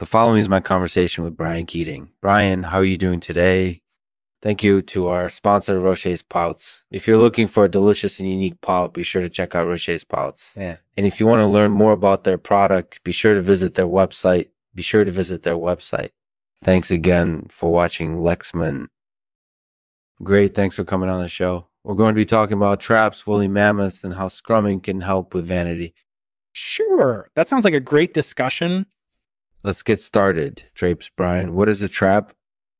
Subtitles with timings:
[0.00, 2.08] The following is my conversation with Brian Keating.
[2.22, 3.82] Brian, how are you doing today?
[4.40, 6.82] Thank you to our sponsor, Roche's Pouts.
[6.90, 10.02] If you're looking for a delicious and unique pout, be sure to check out Roche's
[10.02, 10.54] Pouts.
[10.56, 10.78] Yeah.
[10.96, 13.86] And if you want to learn more about their product, be sure to visit their
[13.86, 14.48] website.
[14.74, 16.12] Be sure to visit their website.
[16.64, 18.86] Thanks again for watching Lexman.
[20.22, 20.54] Great.
[20.54, 21.66] Thanks for coming on the show.
[21.84, 25.44] We're going to be talking about traps, woolly mammoths, and how scrumming can help with
[25.44, 25.92] vanity.
[26.52, 27.28] Sure.
[27.34, 28.86] That sounds like a great discussion.
[29.62, 30.64] Let's get started.
[30.74, 31.54] Drapes, Brian.
[31.54, 32.32] What is a trap?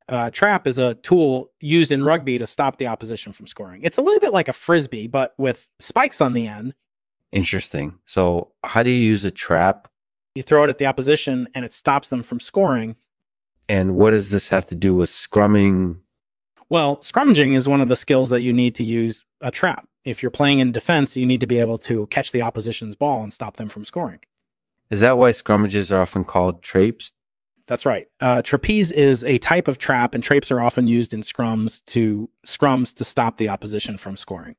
[0.08, 3.82] Uh, trap is a tool used in rugby to stop the opposition from scoring.
[3.82, 6.74] It's a little bit like a frisbee, but with spikes on the end.
[7.30, 7.98] Interesting.
[8.04, 9.88] So, how do you use a trap?
[10.34, 12.96] You throw it at the opposition and it stops them from scoring.
[13.68, 16.00] And what does this have to do with scrumming?
[16.68, 19.86] Well, scrummaging is one of the skills that you need to use a trap.
[20.04, 23.22] If you're playing in defense, you need to be able to catch the opposition's ball
[23.22, 24.20] and stop them from scoring.
[24.90, 27.12] Is that why scrummages are often called trapes?
[27.66, 28.08] That's right.
[28.20, 32.28] Uh, trapeze is a type of trap, and trapes are often used in scrums to
[32.44, 34.56] scrums to stop the opposition from scoring.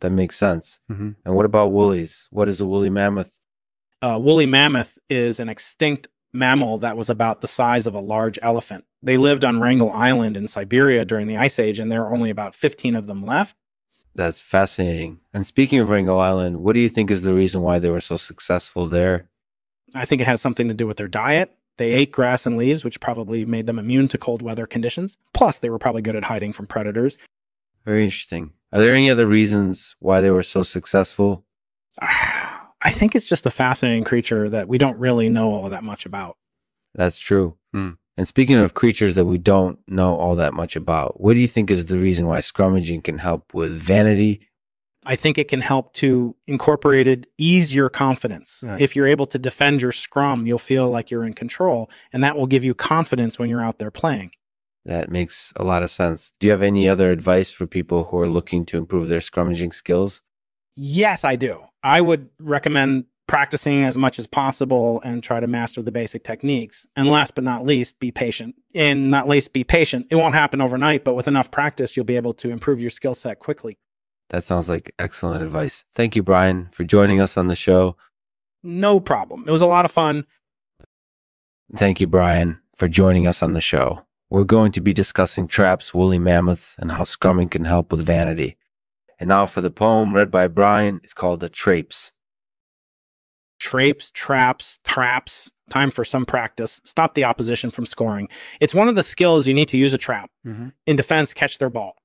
[0.00, 0.80] That makes sense.
[0.90, 1.10] Mm-hmm.
[1.24, 2.28] And what about woolies?
[2.30, 3.38] What is a woolly mammoth?
[4.00, 8.38] Uh, woolly mammoth is an extinct mammal that was about the size of a large
[8.40, 8.84] elephant.
[9.02, 12.30] They lived on Wrangel Island in Siberia during the Ice Age, and there are only
[12.30, 13.56] about 15 of them left.
[14.14, 15.20] That's fascinating.
[15.34, 18.00] And speaking of Wrangel Island, what do you think is the reason why they were
[18.00, 19.28] so successful there?
[19.94, 21.56] I think it has something to do with their diet.
[21.78, 25.18] They ate grass and leaves, which probably made them immune to cold weather conditions.
[25.34, 27.18] Plus, they were probably good at hiding from predators.
[27.84, 28.52] Very interesting.
[28.72, 31.44] Are there any other reasons why they were so successful?
[32.00, 36.06] I think it's just a fascinating creature that we don't really know all that much
[36.06, 36.36] about.
[36.94, 37.56] That's true.
[37.72, 37.92] Hmm.
[38.16, 41.48] And speaking of creatures that we don't know all that much about, what do you
[41.48, 44.45] think is the reason why scrummaging can help with vanity?
[45.06, 48.62] I think it can help to incorporate it, ease your confidence.
[48.64, 48.80] Right.
[48.80, 52.36] If you're able to defend your scrum, you'll feel like you're in control, and that
[52.36, 54.32] will give you confidence when you're out there playing.
[54.84, 56.32] That makes a lot of sense.
[56.38, 59.72] Do you have any other advice for people who are looking to improve their scrummaging
[59.72, 60.22] skills?
[60.74, 61.62] Yes, I do.
[61.82, 66.86] I would recommend practicing as much as possible and try to master the basic techniques.
[66.94, 68.54] And last but not least, be patient.
[68.74, 70.06] And not least, be patient.
[70.10, 73.14] It won't happen overnight, but with enough practice, you'll be able to improve your skill
[73.14, 73.78] set quickly.
[74.30, 75.84] That sounds like excellent advice.
[75.94, 77.96] Thank you, Brian, for joining us on the show.
[78.62, 79.44] No problem.
[79.46, 80.26] It was a lot of fun.
[81.76, 84.02] Thank you, Brian, for joining us on the show.
[84.28, 88.56] We're going to be discussing traps, woolly mammoths, and how scrumming can help with vanity.
[89.20, 91.00] And now for the poem read by Brian.
[91.04, 92.12] It's called The Trapes.
[93.58, 95.50] Trapes, traps, traps.
[95.70, 96.80] Time for some practice.
[96.84, 98.28] Stop the opposition from scoring.
[98.60, 100.30] It's one of the skills you need to use a trap.
[100.44, 100.72] Mhm.
[100.86, 101.96] In defense, catch their ball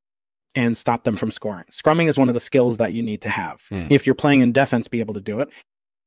[0.55, 1.65] and stop them from scoring.
[1.71, 3.63] Scrumming is one of the skills that you need to have.
[3.69, 3.87] Hmm.
[3.89, 5.49] If you're playing in defense, be able to do it.